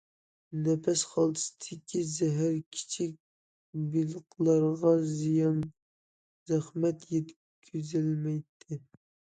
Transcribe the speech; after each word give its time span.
نەپەس 0.67 1.01
خالتىسىدىكى 1.09 2.01
زەھەر، 2.13 2.57
كىچىك 2.77 3.13
بېلىقلارغا 3.93 4.95
زىيان- 5.13 5.71
زەخمەت 6.55 7.09
يەتكۈزەلمەيتتى. 7.17 8.83